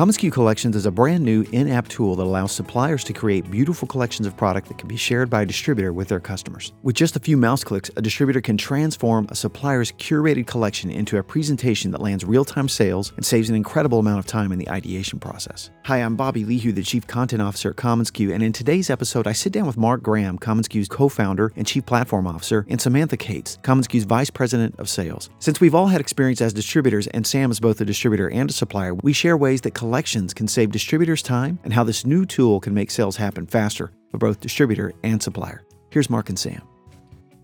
[0.00, 3.86] Commonsku Collections is a brand new in app tool that allows suppliers to create beautiful
[3.86, 6.72] collections of product that can be shared by a distributor with their customers.
[6.82, 11.18] With just a few mouse clicks, a distributor can transform a supplier's curated collection into
[11.18, 14.58] a presentation that lands real time sales and saves an incredible amount of time in
[14.58, 15.70] the ideation process.
[15.84, 19.32] Hi, I'm Bobby Lehew, the Chief Content Officer at commonsku, and in today's episode, I
[19.32, 23.58] sit down with Mark Graham, commonsku's co founder and Chief Platform Officer, and Samantha Kates,
[23.62, 25.28] commonsku's Vice President of Sales.
[25.40, 28.52] Since we've all had experience as distributors, and Sam is both a distributor and a
[28.54, 32.60] supplier, we share ways that collections can save distributors time and how this new tool
[32.60, 35.64] can make sales happen faster for both distributor and supplier.
[35.90, 36.62] Here's Mark and Sam.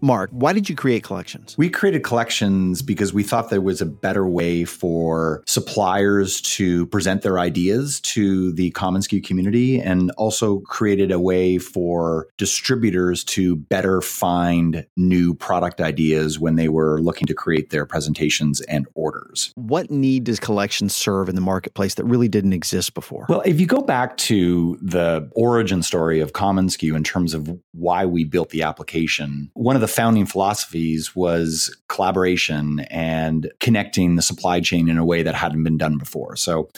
[0.01, 1.57] Mark, why did you create collections?
[1.57, 7.23] We created collections because we thought there was a better way for suppliers to present
[7.23, 14.01] their ideas to the commonsku community and also created a way for distributors to better
[14.01, 19.53] find new product ideas when they were looking to create their presentations and orders.
[19.55, 23.27] What need does collections serve in the marketplace that really didn't exist before?
[23.29, 28.05] Well, if you go back to the origin story of commonsku in terms of why
[28.05, 34.23] we built the application, one of the the founding philosophies was collaboration and connecting the
[34.23, 36.35] supply chain in a way that hadn't been done before.
[36.35, 36.69] So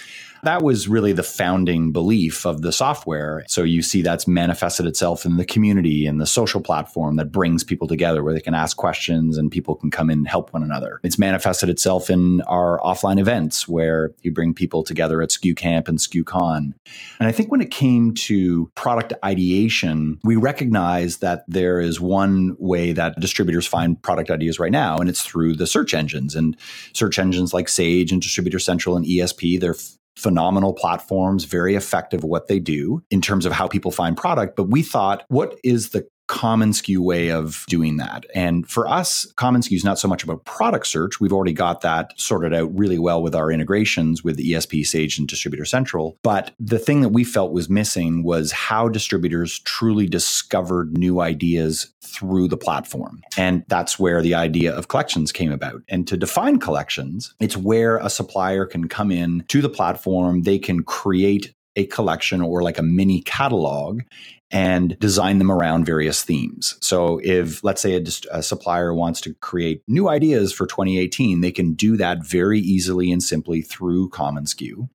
[0.42, 3.44] that was really the founding belief of the software.
[3.48, 7.64] So you see that's manifested itself in the community and the social platform that brings
[7.64, 10.62] people together where they can ask questions and people can come in and help one
[10.62, 11.00] another.
[11.02, 15.88] It's manifested itself in our offline events where you bring people together at SKU Camp
[15.88, 16.74] and SKU Con.
[17.18, 22.56] And I think when it came to product ideation, we recognize that there is one
[22.58, 26.56] way that distributors find product ideas right now, and it's through the search engines and
[26.92, 29.60] search engines like Sage and Distributor Central and ESP.
[29.60, 29.74] They're
[30.18, 34.56] phenomenal platforms, very effective at what they do in terms of how people find product.
[34.56, 38.26] But we thought, what is the commonsku way of doing that.
[38.34, 41.20] And for us, commonsku is not so much about product search.
[41.20, 45.18] We've already got that sorted out really well with our integrations with the ESP, Sage,
[45.18, 46.18] and Distributor Central.
[46.22, 51.92] But the thing that we felt was missing was how distributors truly discovered new ideas
[52.02, 53.22] through the platform.
[53.36, 55.82] And that's where the idea of collections came about.
[55.88, 60.58] And to define collections, it's where a supplier can come in to the platform, they
[60.58, 64.02] can create a collection or like a mini catalog
[64.50, 66.76] and design them around various themes.
[66.80, 68.02] So, if let's say a,
[68.32, 73.12] a, supplier wants to create new ideas for 2018, they can do that very easily
[73.12, 74.88] and simply through Common commonsku.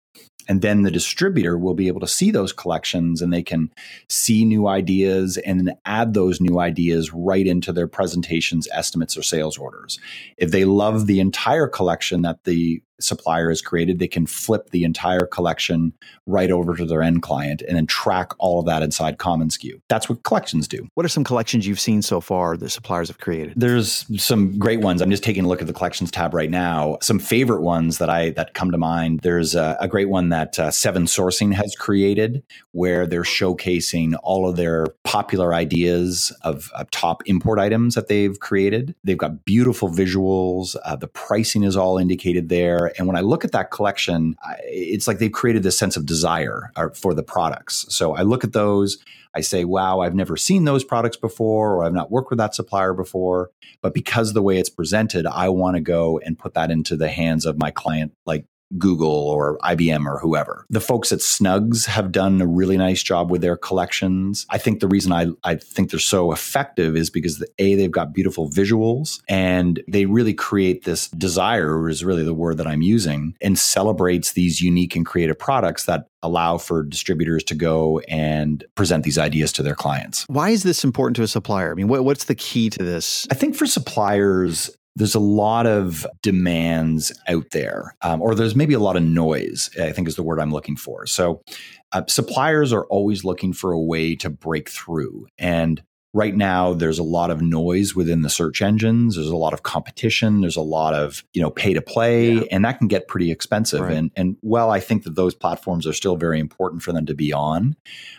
[0.48, 3.72] And then the distributor will be able to see those collections and they can
[4.10, 9.58] see new ideas and add those new ideas right into their presentations, estimates, or sales
[9.58, 10.00] orders.
[10.38, 14.84] If they love the entire collection that the supplier has created, they can flip the
[14.84, 15.94] entire collection
[16.26, 19.82] right over to their end client and then track all of that inside commonsku.
[19.90, 20.88] That's what collections do.
[20.94, 23.54] What are some collections you've seen so far that suppliers have created?
[23.56, 25.02] There's some great ones.
[25.02, 26.98] I'm just taking a look at the collections tab right now.
[27.02, 29.22] Some favorite ones that I that come to mind.
[29.22, 34.50] There's a, a great one that uh, Seven Sourcing has created where they're showcasing all
[34.50, 38.96] of their popular ideas of, of top import items that they've created.
[39.04, 40.76] They've got beautiful visuals.
[40.84, 44.36] Uh, the pricing is all indicated there and when I look at that collection,
[44.66, 47.86] it's like they've created this sense of desire uh, for the products.
[47.90, 48.98] So I look at those.
[49.36, 52.54] I say, wow, I've never seen those products before, or I've not worked with that
[52.54, 53.50] supplier before.
[53.82, 57.10] But because the way it's presented, I want to go and put that into the
[57.10, 58.46] hands of my client, like
[58.78, 60.66] Google or IBM or whoever.
[60.70, 64.46] The folks at Snugz have done a really nice job with their collections.
[64.50, 67.92] I think the reason I, I think they're so effective is because the, A, they've
[67.92, 72.82] got beautiful visuals and they really create this desire, is really the word that I'm
[72.82, 78.64] using, and celebrates these unique and creative products that allow for distributors to go and
[78.76, 80.26] present these ideas to their clients.
[80.28, 81.72] Why is this important to a supplier?
[81.72, 83.28] I mean, what, what's the key to this?
[83.30, 88.74] I think for suppliers, there's a lot of demands out there, um, or there's maybe
[88.74, 91.06] a lot of noise, I think is the word I'm looking for.
[91.08, 91.42] So,
[91.92, 95.28] uh, suppliers are always looking for a way to break through.
[95.38, 95.82] And
[96.14, 99.64] right now there's a lot of noise within the search engines there's a lot of
[99.64, 102.44] competition there's a lot of you know pay to play yeah.
[102.52, 103.94] and that can get pretty expensive right.
[103.94, 107.16] and and well i think that those platforms are still very important for them to
[107.16, 107.76] be on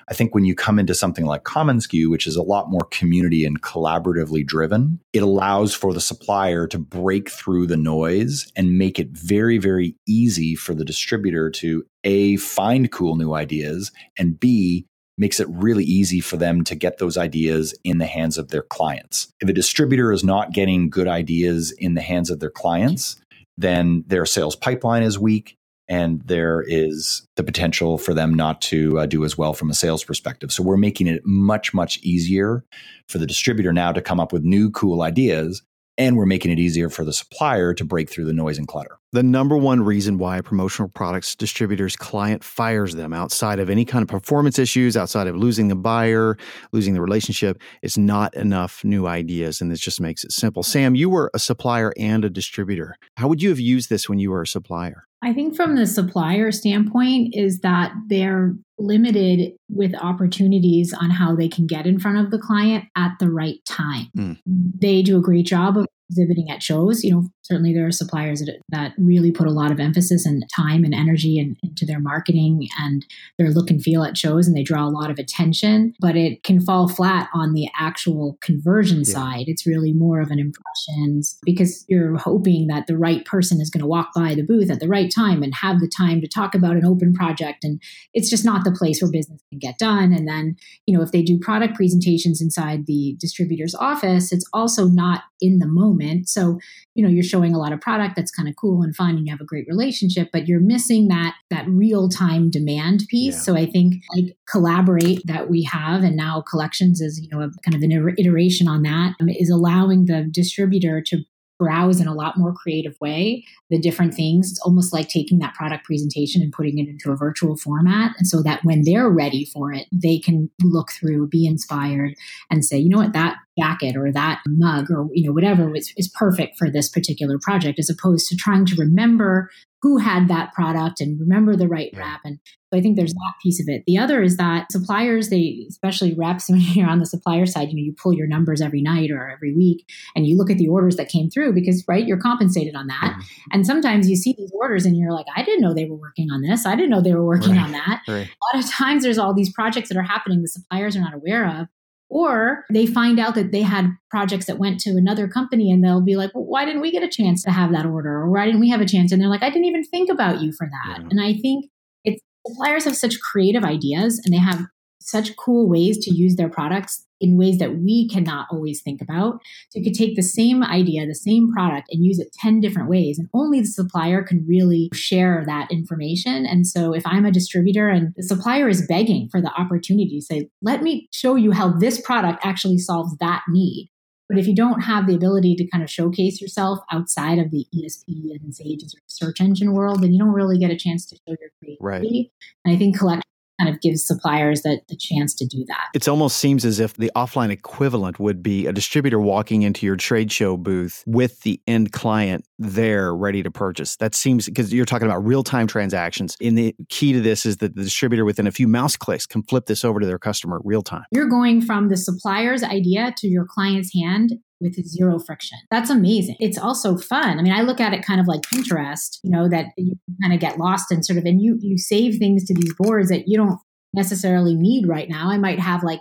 [0.08, 3.44] i think when you come into something like commonsku which is a lot more community
[3.44, 8.98] and collaboratively driven it allows for the supplier to break through the noise and make
[8.98, 14.86] it very very easy for the distributor to a find cool new ideas and b
[15.16, 18.62] makes it really easy for them to get those ideas in the hands of their
[18.62, 19.32] clients.
[19.40, 23.16] If a distributor is not getting good ideas in the hands of their clients,
[23.56, 25.56] then their sales pipeline is weak
[25.88, 29.74] and there is the potential for them not to uh, do as well from a
[29.74, 30.50] sales perspective.
[30.50, 32.64] So we're making it much, much easier
[33.08, 35.62] for the distributor now to come up with new cool ideas
[35.96, 38.98] and we're making it easier for the supplier to break through the noise and clutter.
[39.12, 43.84] The number one reason why a promotional products distributor's client fires them outside of any
[43.84, 46.36] kind of performance issues, outside of losing the buyer,
[46.72, 49.60] losing the relationship, is not enough new ideas.
[49.60, 50.64] And this just makes it simple.
[50.64, 52.96] Sam, you were a supplier and a distributor.
[53.16, 55.04] How would you have used this when you were a supplier?
[55.22, 61.48] I think from the supplier standpoint is that they're limited with opportunities on how they
[61.48, 64.08] can get in front of the client at the right time.
[64.16, 64.38] Mm.
[64.46, 67.04] They do a great job of exhibiting at shows.
[67.04, 70.44] You know, certainly there are suppliers that, that really put a lot of emphasis and
[70.54, 73.04] time and energy in, into their marketing and
[73.38, 76.42] their look and feel at shows and they draw a lot of attention, but it
[76.42, 79.12] can fall flat on the actual conversion yeah.
[79.12, 79.44] side.
[79.46, 83.82] It's really more of an impressions because you're hoping that the right person is going
[83.82, 86.54] to walk by the booth at the right time and have the time to talk
[86.54, 87.62] about an open project.
[87.62, 87.80] And
[88.14, 90.12] it's just not the place where business can get done.
[90.12, 90.56] And then,
[90.86, 95.58] you know, if they do product presentations inside the distributor's office, it's also not in
[95.58, 96.28] the moment.
[96.28, 96.58] So,
[96.94, 99.26] you know, you're showing a lot of product that's kind of cool and fun and
[99.26, 103.34] you have a great relationship, but you're missing that that real-time demand piece.
[103.34, 103.40] Yeah.
[103.40, 107.50] So I think like collaborate that we have and now collections is, you know, a
[107.68, 111.24] kind of an iteration on that um, is allowing the distributor to
[111.58, 114.50] browse in a lot more creative way the different things.
[114.50, 118.12] It's almost like taking that product presentation and putting it into a virtual format.
[118.18, 122.14] And so that when they're ready for it, they can look through, be inspired,
[122.50, 125.92] and say, you know what, that jacket or that mug or you know whatever is,
[125.96, 129.50] is perfect for this particular project as opposed to trying to remember
[129.84, 132.20] who had that product and remember the right rep.
[132.24, 132.38] And
[132.72, 133.82] so I think there's that piece of it.
[133.86, 137.76] The other is that suppliers, they especially reps when you're on the supplier side, you
[137.76, 139.86] know, you pull your numbers every night or every week
[140.16, 143.12] and you look at the orders that came through because right, you're compensated on that.
[143.12, 143.50] Mm-hmm.
[143.52, 146.30] And sometimes you see these orders and you're like, I didn't know they were working
[146.30, 146.64] on this.
[146.64, 147.66] I didn't know they were working right.
[147.66, 148.00] on that.
[148.08, 148.26] Right.
[148.26, 151.12] A lot of times there's all these projects that are happening the suppliers are not
[151.12, 151.68] aware of
[152.14, 156.00] or they find out that they had projects that went to another company and they'll
[156.00, 158.20] be like, well, why didn't we get a chance to have that order?
[158.20, 159.10] Or why didn't we have a chance?
[159.10, 161.00] And they're like, I didn't even think about you for that.
[161.00, 161.08] Yeah.
[161.10, 161.66] And I think
[162.04, 164.64] it's suppliers have such creative ideas and they have
[165.04, 169.40] such cool ways to use their products in ways that we cannot always think about.
[169.70, 172.88] So you could take the same idea, the same product, and use it 10 different
[172.88, 173.18] ways.
[173.18, 176.46] And only the supplier can really share that information.
[176.46, 180.24] And so if I'm a distributor and the supplier is begging for the opportunity to
[180.24, 183.90] say, let me show you how this product actually solves that need.
[184.28, 187.66] But if you don't have the ability to kind of showcase yourself outside of the
[187.74, 188.06] ESP
[188.40, 191.50] and Sages search engine world, then you don't really get a chance to show your
[191.58, 191.78] creativity.
[191.80, 192.30] Right.
[192.64, 193.22] And I think collection
[193.60, 195.88] kind of gives suppliers the, the chance to do that.
[195.94, 199.96] It almost seems as if the offline equivalent would be a distributor walking into your
[199.96, 203.96] trade show booth with the end client there ready to purchase.
[203.96, 206.36] That seems because you're talking about real time transactions.
[206.40, 209.42] And the key to this is that the distributor within a few mouse clicks can
[209.42, 211.04] flip this over to their customer real time.
[211.10, 214.34] You're going from the supplier's idea to your client's hand
[214.64, 215.58] with zero friction.
[215.70, 216.36] That's amazing.
[216.40, 217.38] It's also fun.
[217.38, 220.34] I mean, I look at it kind of like Pinterest, you know, that you kind
[220.34, 223.28] of get lost in sort of, and you you save things to these boards that
[223.28, 223.60] you don't
[223.92, 225.30] necessarily need right now.
[225.30, 226.00] I might have like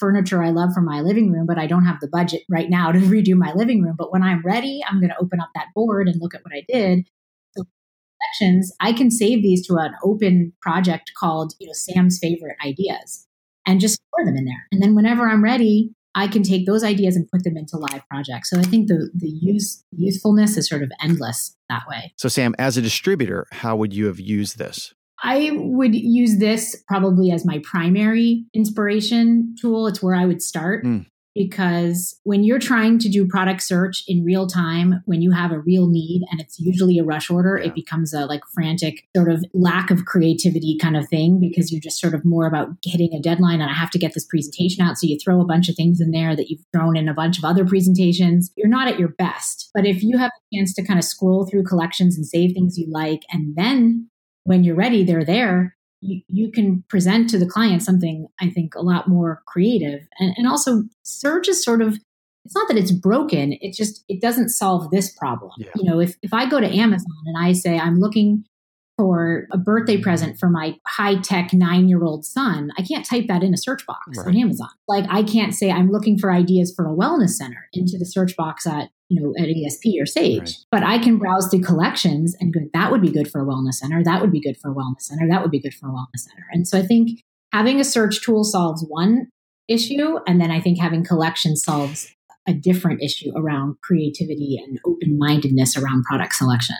[0.00, 2.92] furniture I love for my living room, but I don't have the budget right now
[2.92, 3.96] to redo my living room.
[3.98, 6.54] But when I'm ready, I'm going to open up that board and look at what
[6.54, 7.06] I did.
[7.56, 7.64] So
[8.32, 13.26] sections, I can save these to an open project called, you know, Sam's favorite ideas
[13.66, 14.66] and just store them in there.
[14.72, 18.02] And then whenever I'm ready, I can take those ideas and put them into live
[18.10, 18.50] projects.
[18.50, 22.12] So I think the the use usefulness is sort of endless that way.
[22.16, 24.94] So Sam, as a distributor, how would you have used this?
[25.22, 29.86] I would use this probably as my primary inspiration tool.
[29.86, 30.84] It's where I would start.
[30.84, 35.52] Mm because when you're trying to do product search in real time when you have
[35.52, 37.68] a real need and it's usually a rush order yeah.
[37.68, 41.80] it becomes a like frantic sort of lack of creativity kind of thing because you're
[41.80, 44.84] just sort of more about hitting a deadline and i have to get this presentation
[44.84, 44.98] out.
[44.98, 47.38] So you throw a bunch of things in there that you've thrown in a bunch
[47.38, 48.50] of other presentations.
[48.56, 49.70] You're not at your best.
[49.74, 52.78] But if you have a chance to kind of scroll through collections and save things
[52.78, 54.08] you like and then
[54.44, 55.75] when you're ready they're there
[56.06, 60.06] you, you can present to the client something I think a lot more creative.
[60.18, 61.98] And, and also search is sort of
[62.44, 65.50] it's not that it's broken, it just it doesn't solve this problem.
[65.58, 65.70] Yeah.
[65.74, 68.44] You know, if if I go to Amazon and I say I'm looking
[68.96, 73.26] for a birthday present for my high tech nine year old son, I can't type
[73.28, 74.28] that in a search box right.
[74.28, 74.68] on Amazon.
[74.88, 78.36] Like I can't say I'm looking for ideas for a wellness center into the search
[78.36, 80.40] box at you know at ESP or Sage.
[80.40, 80.54] Right.
[80.70, 83.74] But I can browse through collections and go, that would be good for a wellness
[83.74, 84.02] center.
[84.02, 85.28] That would be good for a wellness center.
[85.28, 86.44] That would be good for a wellness center.
[86.52, 87.20] And so I think
[87.52, 89.28] having a search tool solves one
[89.68, 90.18] issue.
[90.26, 92.12] And then I think having collections solves
[92.48, 96.76] a different issue around creativity and open mindedness around product selection.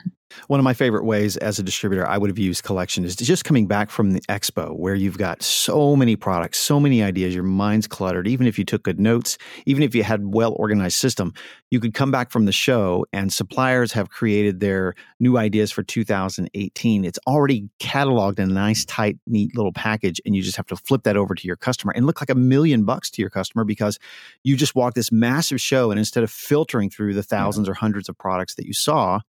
[0.49, 3.45] One of my favorite ways as a distributor I would have used collection is just
[3.45, 7.45] coming back from the expo where you've got so many products, so many ideas, your
[7.45, 8.29] mind's cluttered.
[8.29, 11.33] Even if you took good notes, even if you had well organized system,
[11.71, 15.83] you could come back from the show and suppliers have created their new ideas for
[15.83, 17.05] 2018.
[17.05, 20.77] It's already cataloged in a nice, tight, neat little package, and you just have to
[20.77, 23.65] flip that over to your customer and look like a million bucks to your customer
[23.65, 23.99] because
[24.45, 28.09] you just walked this massive show and instead of filtering through the thousands or hundreds
[28.09, 29.21] of products that you saw,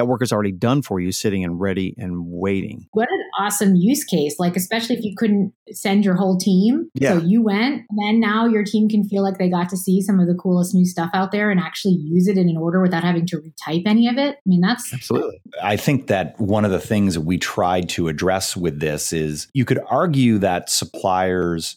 [0.00, 2.86] that work is already done for you, sitting and ready and waiting.
[2.92, 4.36] What an awesome use case!
[4.38, 6.88] Like, especially if you couldn't send your whole team.
[6.94, 7.18] Yeah.
[7.18, 10.18] So you went, then now your team can feel like they got to see some
[10.18, 13.04] of the coolest new stuff out there and actually use it in an order without
[13.04, 14.36] having to retype any of it.
[14.36, 15.42] I mean, that's absolutely.
[15.62, 19.66] I think that one of the things we tried to address with this is you
[19.66, 21.76] could argue that suppliers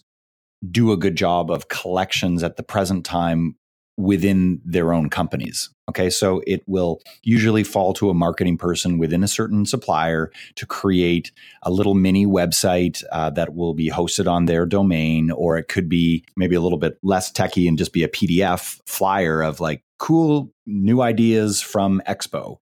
[0.71, 3.57] do a good job of collections at the present time
[3.97, 5.69] within their own companies.
[5.89, 10.65] Okay, so it will usually fall to a marketing person within a certain supplier to
[10.65, 11.31] create
[11.63, 15.89] a little mini website uh, that will be hosted on their domain, or it could
[15.89, 19.83] be maybe a little bit less techy and just be a PDF flyer of like
[19.99, 22.57] cool new ideas from Expo.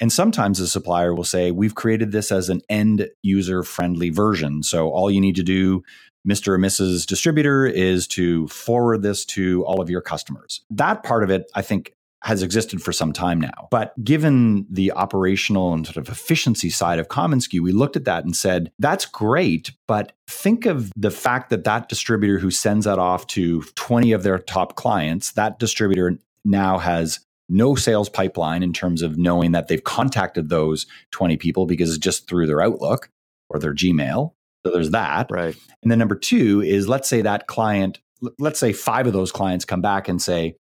[0.00, 4.62] And sometimes the supplier will say, We've created this as an end user friendly version.
[4.62, 5.82] So all you need to do
[6.28, 6.48] Mr.
[6.48, 7.06] or Mrs.
[7.06, 10.62] Distributor is to forward this to all of your customers.
[10.70, 13.68] That part of it, I think, has existed for some time now.
[13.70, 18.24] But given the operational and sort of efficiency side of commonsku, we looked at that
[18.24, 22.98] and said, that's great, but think of the fact that that distributor who sends that
[22.98, 28.72] off to 20 of their top clients, that distributor now has no sales pipeline in
[28.72, 33.10] terms of knowing that they've contacted those 20 people because it's just through their Outlook
[33.48, 34.32] or their Gmail.
[34.64, 35.28] So there's that.
[35.30, 35.56] Right.
[35.82, 37.98] And then number two is let's say that client,
[38.38, 40.56] let's say five of those clients come back and say,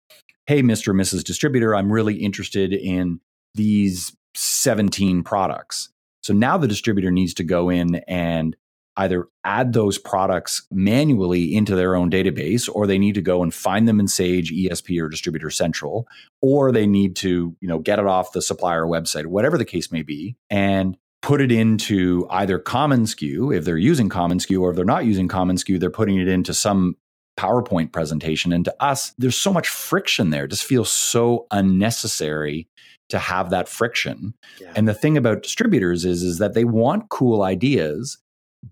[0.47, 0.89] Hey, Mr.
[0.89, 1.25] or Mrs.
[1.25, 3.21] Distributor, I'm really interested in
[3.55, 5.89] these 17 products.
[6.23, 8.57] So now the distributor needs to go in and
[8.97, 13.53] either add those products manually into their own database or they need to go and
[13.53, 16.07] find them in Sage, ESP or Distributor Central
[16.41, 19.93] or they need to, you know, get it off the supplier website, whatever the case
[19.93, 20.37] may be.
[20.49, 25.27] And put it into either commonsku if they're using commonsku or if they're not using
[25.27, 26.97] commonsku they're putting it into some
[27.37, 28.53] PowerPoint presentation.
[28.53, 30.45] And to us, there's so much friction there.
[30.45, 32.69] It just feels so unnecessary
[33.09, 34.35] to have that friction.
[34.61, 34.73] Yeah.
[34.77, 38.19] And the thing about distributors is, is that they want cool ideas,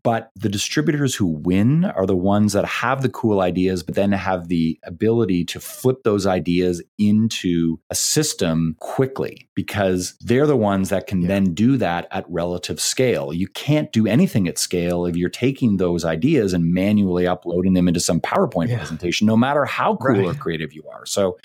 [0.03, 4.13] but the distributors who win are the ones that have the cool ideas, but then
[4.13, 10.89] have the ability to flip those ideas into a system quickly because they're the ones
[10.89, 11.29] that can yeah.
[11.29, 13.33] then do that at relative scale.
[13.33, 17.89] You can't do anything at scale if you're taking those ideas and manually uploading them
[17.89, 18.79] into some PowerPoint yeah.
[18.79, 20.27] presentation, no matter how cool right.
[20.27, 21.07] or creative you are.
[21.07, 21.39] So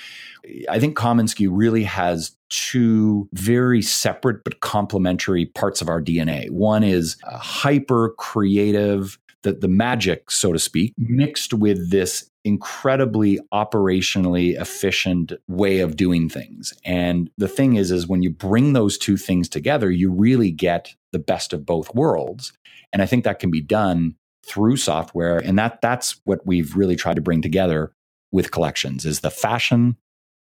[0.70, 6.50] I think commonsku really has two very separate but complementary parts of our DNA.
[6.50, 13.40] One is uh, hyper creative, the, the magic, so to speak, mixed with this incredibly
[13.54, 16.74] operationally efficient way of doing things.
[16.84, 20.96] And the thing is, is when you bring those two things together, you really get
[21.12, 22.54] the best of both worlds.
[22.94, 24.16] And I think that can be done
[24.46, 25.38] through software.
[25.38, 27.92] And that that's what we've really tried to bring together
[28.32, 29.98] with collections is the fashion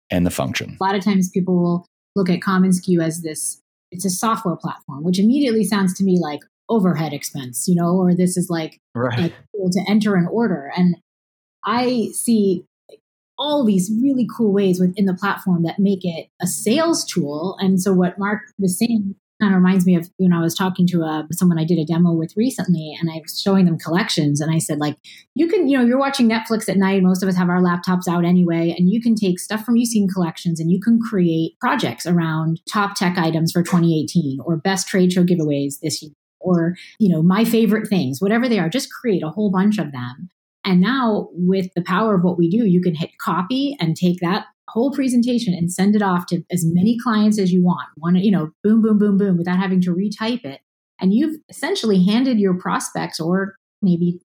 [0.09, 0.77] and the function.
[0.79, 3.59] A lot of times people will look at commonsku as this
[3.93, 8.15] it's a software platform, which immediately sounds to me like overhead expense, you know, or
[8.15, 9.19] this is like, right.
[9.19, 9.33] like
[9.71, 10.71] to enter an order.
[10.75, 10.95] And
[11.63, 12.65] I see
[13.37, 17.55] all these really cool ways within the platform that make it a sales tool.
[17.59, 20.87] And so what Mark was saying kind of reminds me of when I was talking
[20.87, 23.77] to a, uh, someone I did a demo with recently, and I was showing them
[23.77, 24.95] collections, and I said, like,
[25.35, 27.03] you can, you know, you're watching Netflix at night.
[27.03, 30.07] Most of us have our laptops out anyway, and you can take stuff from YouSeen
[30.13, 35.11] collections, and you can create projects around top tech items for 2018 or best trade
[35.11, 38.69] show giveaways this year, or you know, my favorite things, whatever they are.
[38.69, 40.29] Just create a whole bunch of them.
[40.65, 44.19] And now, with the power of what we do, you can hit copy and take
[44.21, 47.87] that whole presentation and send it off to as many clients as you want.
[47.95, 50.61] One, you know, boom, boom, boom, boom, without having to retype it.
[50.99, 54.19] And you've essentially handed your prospects or maybe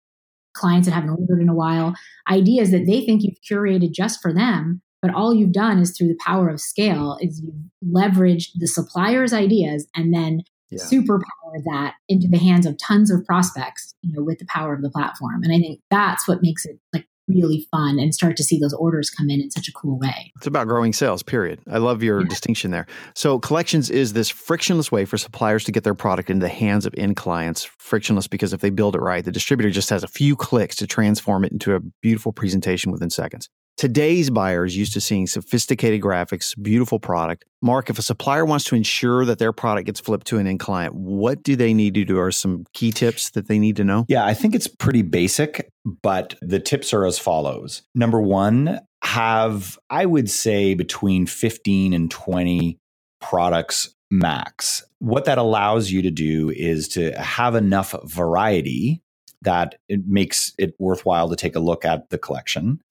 [0.53, 1.93] clients that haven't ordered in a while
[2.29, 4.81] ideas that they think you've curated just for them.
[5.01, 9.33] But all you've done is through the power of scale is you've leveraged the supplier's
[9.33, 10.41] ideas and then
[10.71, 10.83] yeah.
[10.83, 14.81] superpower that into the hands of tons of prospects, you know, with the power of
[14.81, 15.43] the platform.
[15.43, 18.73] And I think that's what makes it like really fun and start to see those
[18.73, 20.31] orders come in in such a cool way.
[20.37, 21.59] It's about growing sales, period.
[21.69, 22.27] I love your yeah.
[22.27, 22.87] distinction there.
[23.15, 26.85] So, collections is this frictionless way for suppliers to get their product into the hands
[26.85, 27.63] of end clients.
[27.77, 30.87] Frictionless because if they build it right, the distributor just has a few clicks to
[30.87, 33.49] transform it into a beautiful presentation within seconds.
[33.79, 37.45] Today's buyers used to seeing sophisticated graphics, beautiful product.
[37.61, 40.59] Mark, if a supplier wants to ensure that their product gets flipped to an end
[40.59, 42.19] client, what do they need to do?
[42.19, 44.05] Are some key tips that they need to know?
[44.09, 45.71] Yeah, I think it's pretty basic,
[46.03, 47.83] but the tips are as follows.
[47.95, 52.77] Number one, have, I would say, between 15 and 20
[53.21, 54.83] products max.
[54.97, 59.01] What that allows you to do is to have enough variety
[59.41, 62.81] that it makes it worthwhile to take a look at the collection.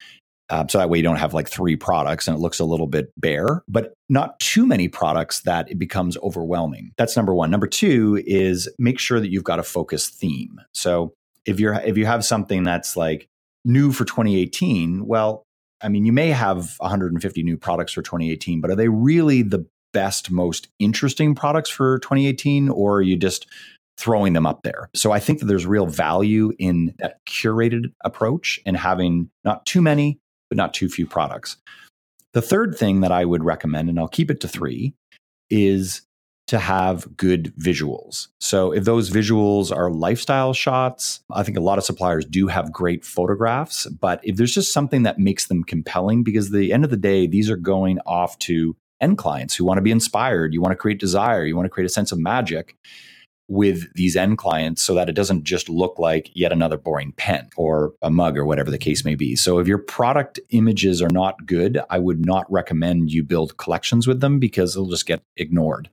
[0.49, 2.87] Um, so that way you don't have like three products and it looks a little
[2.87, 6.91] bit bare, but not too many products that it becomes overwhelming.
[6.97, 7.51] That's number one.
[7.51, 10.59] Number two is make sure that you've got a focused theme.
[10.73, 11.13] So
[11.45, 13.27] if you're if you have something that's like
[13.65, 15.43] new for 2018, well,
[15.81, 19.65] I mean, you may have 150 new products for 2018, but are they really the
[19.93, 23.47] best, most interesting products for 2018, or are you just
[23.97, 24.89] throwing them up there.
[24.95, 29.81] So I think that there's real value in that curated approach and having not too
[29.81, 31.57] many, but not too few products.
[32.33, 34.93] The third thing that I would recommend, and I'll keep it to three,
[35.49, 36.01] is
[36.49, 38.27] to have good visuals.
[38.39, 42.71] So if those visuals are lifestyle shots, I think a lot of suppliers do have
[42.71, 46.83] great photographs, but if there's just something that makes them compelling because at the end
[46.83, 50.53] of the day these are going off to end clients who want to be inspired,
[50.53, 52.75] you want to create desire, you want to create a sense of magic
[53.49, 57.49] with these end clients so that it doesn't just look like yet another boring pen
[57.57, 59.35] or a mug or whatever the case may be.
[59.35, 64.07] So if your product images are not good, I would not recommend you build collections
[64.07, 65.89] with them because they'll just get ignored.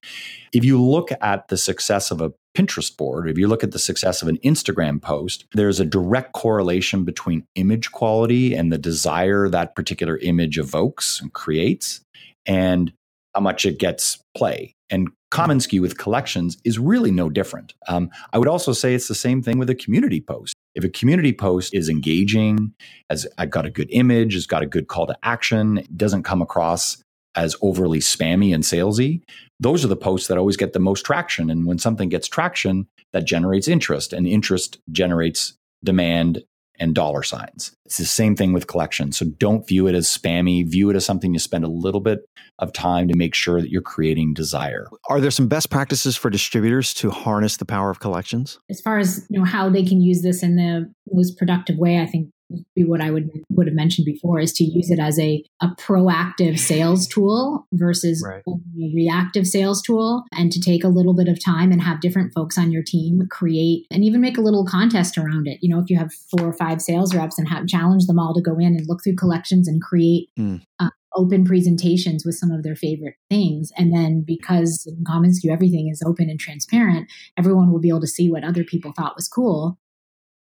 [0.52, 3.78] If you look at the success of a Pinterest board, if you look at the
[3.78, 9.48] success of an Instagram post, there's a direct correlation between image quality and the desire
[9.48, 12.00] that particular image evokes and creates
[12.46, 12.92] and
[13.34, 14.72] how much it gets play.
[14.88, 17.74] And commonsku with collections is really no different.
[17.88, 20.54] Um, I would also say it's the same thing with a community post.
[20.74, 22.72] If a community post is engaging,
[23.10, 26.42] has I've got a good image, has got a good call to action, doesn't come
[26.42, 27.02] across
[27.34, 29.20] as overly spammy and salesy,
[29.60, 31.50] those are the posts that always get the most traction.
[31.50, 36.42] And when something gets traction, that generates interest, and interest generates demand
[36.78, 37.74] and dollar signs.
[37.84, 39.16] It's the same thing with collections.
[39.16, 42.28] So don't view it as spammy, view it as something you spend a little bit
[42.58, 44.88] of time to make sure that you're creating desire.
[45.08, 48.58] Are there some best practices for distributors to harness the power of collections?
[48.70, 52.00] As far as, you know, how they can use this in the most productive way,
[52.00, 52.30] I think
[52.74, 55.68] be what I would would have mentioned before is to use it as a, a
[55.78, 58.42] proactive sales tool versus right.
[58.46, 62.32] a reactive sales tool and to take a little bit of time and have different
[62.32, 65.58] folks on your team create and even make a little contest around it.
[65.60, 68.34] You know, if you have four or five sales reps and have challenge them all
[68.34, 70.62] to go in and look through collections and create mm.
[70.78, 73.72] uh, open presentations with some of their favorite things.
[73.76, 78.06] And then because in commonsku everything is open and transparent, everyone will be able to
[78.06, 79.78] see what other people thought was cool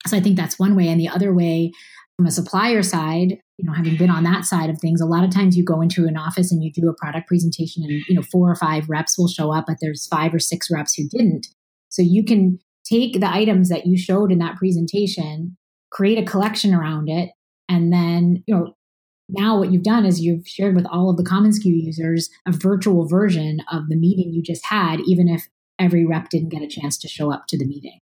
[0.06, 0.88] so I think that's one way.
[0.88, 1.72] And the other way,
[2.16, 5.24] from a supplier side, you know, having been on that side of things, a lot
[5.24, 8.14] of times you go into an office and you do a product presentation and, you
[8.14, 11.08] know, four or five reps will show up, but there's five or six reps who
[11.08, 11.46] didn't.
[11.88, 15.56] So you can take the items that you showed in that presentation,
[15.90, 17.30] create a collection around it,
[17.68, 18.74] and then, you know,
[19.28, 23.08] now what you've done is you've shared with all of the commonsku users a virtual
[23.08, 26.98] version of the meeting you just had, even if every rep didn't get a chance
[26.98, 27.98] to show up to the meeting.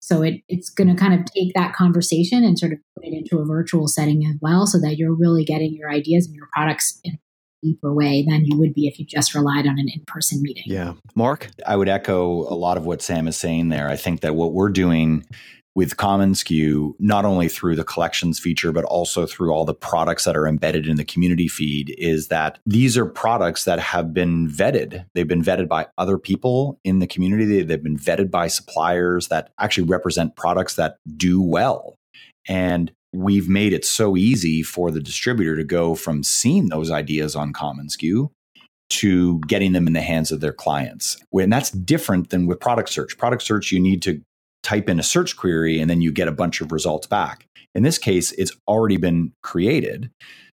[0.00, 3.12] So it, it's going to kind of take that conversation and sort of put it
[3.12, 6.48] into a virtual setting as well so that you're really getting your ideas and your
[6.54, 7.18] products in a
[7.62, 10.62] deeper way than you would be if you just relied on an in-person meeting.
[10.66, 10.94] Yeah.
[11.14, 11.48] Mark?
[11.66, 13.88] I would echo a lot of what Sam is saying there.
[13.88, 15.26] I think that what we're doing
[15.74, 20.36] with commonsku, not only through the collections feature, but also through all the products that
[20.36, 25.04] are embedded in the community feed, is that these are products that have been vetted.
[25.14, 27.62] They've been vetted by other people in the community.
[27.62, 31.94] They've been vetted by suppliers that actually represent products that do well.
[32.48, 37.36] And we've made it so easy for the distributor to go from seeing those ideas
[37.36, 38.30] on commonsku
[38.90, 41.18] to getting them in the hands of their clients.
[41.32, 43.18] And that's different than with product search.
[43.18, 44.22] Product search, you need to
[44.62, 47.46] type in a search query and then you get a bunch of results back.
[47.74, 50.10] In this case, it's already been created.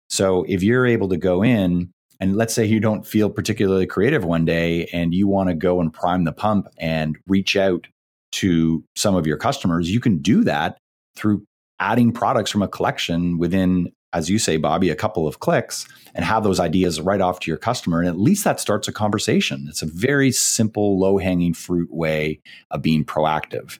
[0.09, 4.23] So if you're able to go in and let's say you don't feel particularly creative
[4.23, 7.87] one day and you want to go and prime the pump and reach out
[8.33, 10.77] to some of your customers, you can do that
[11.15, 11.43] through
[11.79, 16.23] adding products from a collection within as you say, Bobby, a couple of clicks and
[16.23, 17.99] have those ideas right off to your customer.
[17.99, 19.65] And at least that starts a conversation.
[19.67, 22.39] It's a very simple, low hanging fruit way
[22.71, 23.77] of being proactive.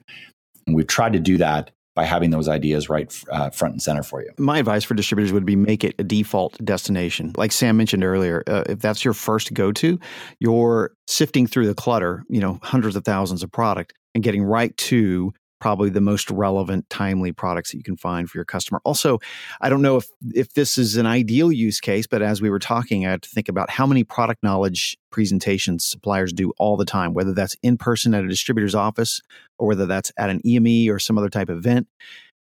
[0.66, 4.02] And we've tried to do that by having those ideas right uh, front and center
[4.02, 4.30] for you.
[4.36, 7.32] My advice for distributors would be make it a default destination.
[7.38, 9.98] Like Sam mentioned earlier, uh, if that's your first go to,
[10.38, 14.76] you're sifting through the clutter, you know, hundreds of thousands of product and getting right
[14.76, 18.80] to probably the most relevant, timely products that you can find for your customer.
[18.84, 19.18] Also,
[19.60, 22.58] I don't know if if this is an ideal use case, but as we were
[22.58, 26.84] talking, I had to think about how many product knowledge presentations suppliers do all the
[26.84, 29.20] time, whether that's in person at a distributor's office
[29.58, 31.88] or whether that's at an EME or some other type of event.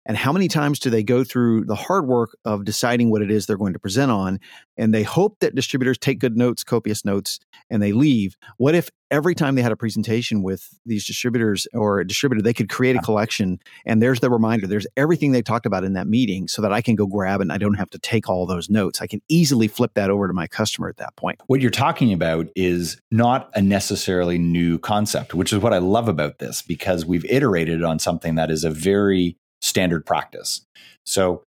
[0.06, 3.30] And how many times do they go through the hard work of deciding what it
[3.30, 4.40] is they're going to present on?
[4.78, 8.36] And they hope that distributors take good notes, copious notes, and they leave.
[8.58, 12.54] What if every time they had a presentation with these distributors or a distributor, they
[12.54, 16.08] could create a collection and there's the reminder, there's everything they talked about in that
[16.08, 18.70] meeting so that I can go grab and I don't have to take all those
[18.70, 19.02] notes.
[19.02, 21.40] I can easily flip that over to my customer at that point.
[21.48, 26.08] What you're talking about is not a necessarily new concept, which is what I love
[26.08, 30.66] about this because we've iterated on something that is a very standard practice.
[31.06, 31.44] So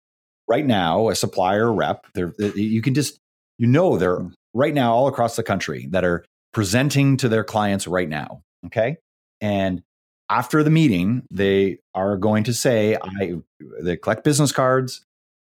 [0.48, 3.18] right now, a supplier rep, there you can just
[3.58, 4.28] you know they're hmm.
[4.54, 8.42] right now all across the country that are presenting to their clients right now.
[8.66, 8.96] Okay,
[9.40, 9.82] and
[10.28, 13.34] after the meeting, they are going to say, "I."
[13.82, 15.02] They collect business cards,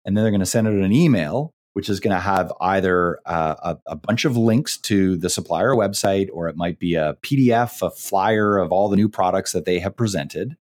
[0.06, 3.19] and then they're going to send out an email which is going to have either
[3.26, 3.56] uh,
[3.88, 7.82] a, a, bunch of links to the supplier website or it might be a PDF,
[7.82, 10.56] a flyer of all the new products that they have presented.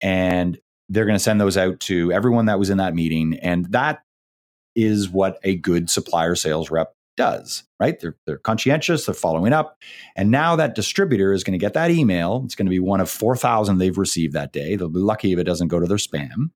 [0.00, 3.38] And they're going to send those out to everyone that was in that meeting.
[3.40, 4.02] And that
[4.74, 7.98] is what a good supplier sales rep does, right?
[8.00, 9.76] They're, they're conscientious, they're following up.
[10.16, 12.42] And now that distributor is going to get that email.
[12.44, 14.76] It's going to be one of 4,000 they've received that day.
[14.76, 16.50] They'll be lucky if it doesn't go to their spam.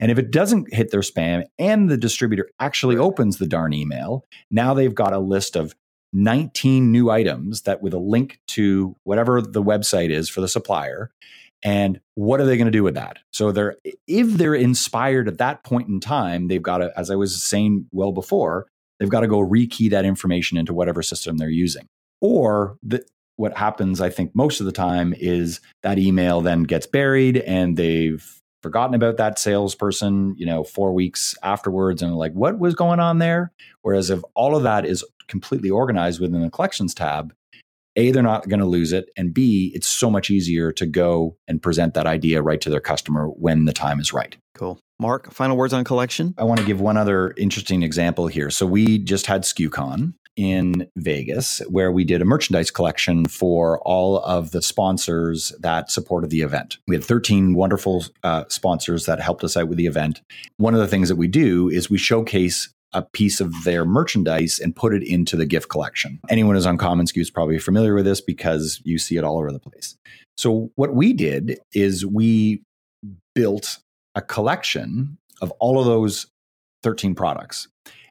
[0.00, 4.24] And if it doesn't hit their spam and the distributor actually opens the darn email,
[4.50, 5.74] now they've got a list of
[6.12, 11.10] 19 new items that with a link to whatever the website is for the supplier
[11.62, 13.18] and what are they going to do with that?
[13.32, 17.14] So they're if they're inspired at that point in time they've got to as i
[17.14, 18.66] was saying well before
[18.98, 21.86] they've got to go rekey that information into whatever system they're using.
[22.20, 23.04] Or the,
[23.36, 27.76] what happens i think most of the time is that email then gets buried and
[27.76, 33.00] they've forgotten about that salesperson you know four weeks afterwards and like what was going
[33.00, 33.52] on there?
[33.82, 37.34] Whereas if all of that is completely organized within the collections tab
[37.96, 39.10] a, they're not going to lose it.
[39.16, 42.80] And B, it's so much easier to go and present that idea right to their
[42.80, 44.36] customer when the time is right.
[44.54, 44.78] Cool.
[45.00, 46.34] Mark, final words on collection?
[46.38, 48.50] I want to give one other interesting example here.
[48.50, 54.18] So we just had SKUCon in Vegas where we did a merchandise collection for all
[54.20, 56.78] of the sponsors that supported the event.
[56.86, 60.22] We had 13 wonderful uh, sponsors that helped us out with the event.
[60.56, 64.58] One of the things that we do is we showcase a piece of their merchandise
[64.58, 66.20] and put it into the gift collection.
[66.28, 69.52] Anyone who's on commonsku is probably familiar with this because you see it all over
[69.52, 69.96] the place.
[70.36, 72.62] So what we did is we
[73.34, 73.78] built
[74.14, 76.26] a collection of all of those
[76.82, 77.68] 13 products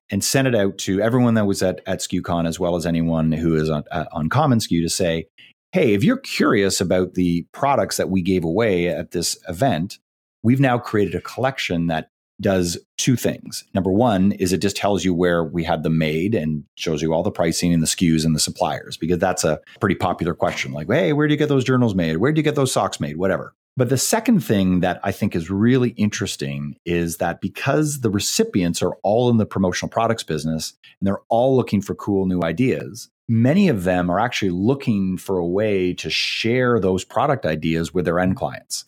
[0.10, 3.32] and sent it out to everyone that was at, at SKUCon as well as anyone
[3.32, 5.28] who is on, uh, on commonsku to say,
[5.72, 10.00] hey, if you're curious about the products that we gave away at this event,
[10.44, 12.10] we've now created a collection that
[12.42, 13.64] does two things.
[13.74, 17.14] Number one is it just tells you where we had them made and shows you
[17.14, 20.72] all the pricing and the SKUs and the suppliers, because that's a pretty popular question.
[20.74, 22.18] Like, hey, where do you get those journals made?
[22.18, 23.18] Where do you get those socks made?
[23.18, 23.54] Whatever.
[23.78, 28.82] But the second thing that I think is really interesting is that because the recipients
[28.82, 33.10] are all in the promotional products business and they're all looking for cool new ideas,
[33.30, 38.04] many of them are actually looking for a way to share those product ideas with
[38.04, 38.86] their end clients.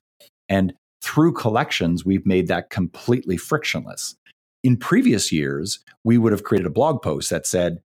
[0.50, 4.16] And through collections, we've made that completely frictionless.
[4.64, 7.82] In previous years, we would have created a blog post that said,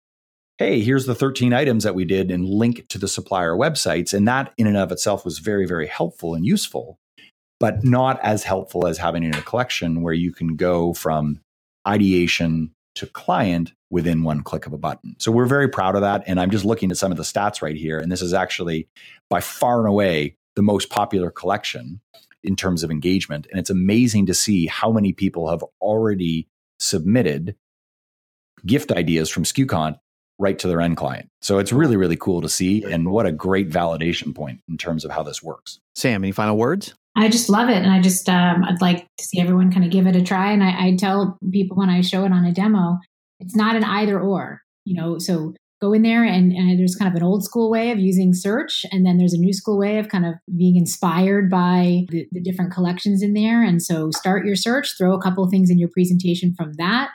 [0.58, 4.12] Hey, here's the 13 items that we did and link to the supplier websites.
[4.12, 6.96] And that in and of itself was very, very helpful and useful,
[7.58, 11.40] but not as helpful as having in a collection where you can go from
[11.86, 15.16] ideation to client within one click of a button.
[15.18, 16.22] So we're very proud of that.
[16.26, 17.98] And I'm just looking at some of the stats right here.
[17.98, 18.88] And this is actually
[19.30, 22.00] by far and away the most popular collection
[22.44, 23.46] in terms of engagement.
[23.50, 27.56] And it's amazing to see how many people have already submitted
[28.64, 29.98] gift ideas from SKUCon
[30.38, 31.28] right to their end client.
[31.42, 32.80] So it's really, really cool to see.
[32.80, 33.14] Very and cool.
[33.14, 35.78] what a great validation point in terms of how this works.
[35.94, 36.94] Sam, any final words?
[37.16, 37.76] I just love it.
[37.76, 40.52] And I just, um, I'd like to see everyone kind of give it a try.
[40.52, 42.98] And I, I tell people when I show it on a demo,
[43.38, 45.54] it's not an either or, you know, so
[45.84, 48.84] go in there and, and, there's kind of an old school way of using search
[48.90, 52.40] and then there's a new school way of kind of being inspired by the, the
[52.40, 53.62] different collections in there.
[53.62, 57.10] And so start your search throw a couple things in your presentation from that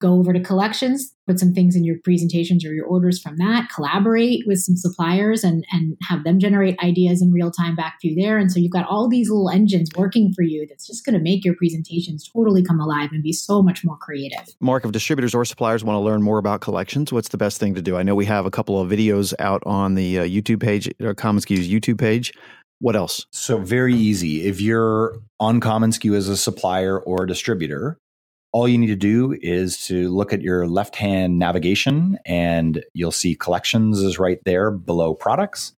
[0.00, 3.68] go over to collections, put some things in your presentations or your orders from that,
[3.74, 8.08] collaborate with some suppliers and, and have them generate ideas in real time back to
[8.08, 8.36] you there.
[8.36, 11.20] And so you've got all these little engines working for you that's just going to
[11.20, 14.46] make your presentations totally come alive and be so much more creative.
[14.60, 17.74] Mark, if distributors or suppliers want to learn more about collections, what's the best thing
[17.74, 17.96] to do?
[17.96, 21.14] I know we have a couple of videos out on the uh, YouTube page, or
[21.14, 22.32] commonsku's YouTube page.
[22.78, 23.24] What else?
[23.30, 24.46] So, very easy.
[24.46, 27.98] If you're on commonsku as a supplier or a distributor,
[28.56, 33.12] all you need to do is to look at your left hand navigation and you'll
[33.12, 35.74] see collections is right there below products.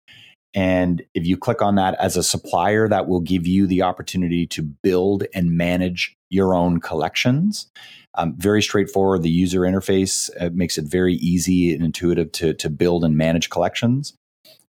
[0.53, 4.47] And if you click on that as a supplier, that will give you the opportunity
[4.49, 7.67] to build and manage your own collections.
[8.13, 9.23] Um, very straightforward.
[9.23, 13.49] The user interface uh, makes it very easy and intuitive to, to build and manage
[13.49, 14.13] collections.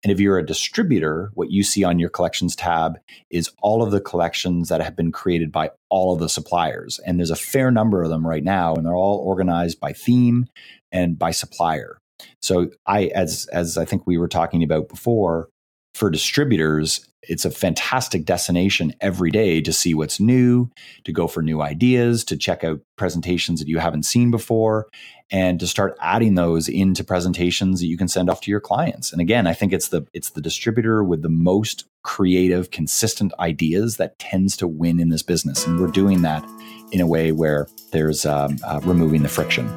[0.03, 3.91] And if you're a distributor, what you see on your collections tab is all of
[3.91, 6.99] the collections that have been created by all of the suppliers.
[7.05, 10.47] And there's a fair number of them right now, and they're all organized by theme
[10.91, 11.97] and by supplier.
[12.41, 15.49] So I as as I think we were talking about before,
[15.93, 20.69] for distributors, it's a fantastic destination every day to see what's new,
[21.03, 24.87] to go for new ideas, to check out presentations that you haven't seen before,
[25.29, 29.11] and to start adding those into presentations that you can send off to your clients.
[29.11, 33.97] And again, I think it's the it's the distributor with the most creative, consistent ideas
[33.97, 36.47] that tends to win in this business, and we're doing that
[36.91, 39.69] in a way where there's um, uh, removing the friction.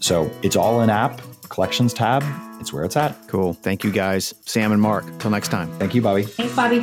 [0.00, 2.22] So it's all in app collections tab.
[2.62, 3.16] It's where it's at.
[3.26, 3.54] Cool.
[3.54, 5.04] Thank you guys, Sam and Mark.
[5.18, 5.68] Till next time.
[5.80, 6.22] Thank you, Bobby.
[6.22, 6.78] Thanks, Bobby.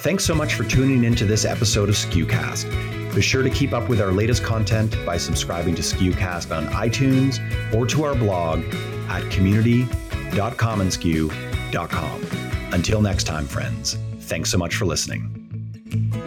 [0.00, 3.14] Thanks so much for tuning into this episode of SKUcast.
[3.14, 7.38] Be sure to keep up with our latest content by subscribing to SKUcast on iTunes
[7.74, 8.64] or to our blog
[9.10, 12.26] at community.commonsku.com.
[12.72, 16.21] Until next time, friends, thanks so much for listening.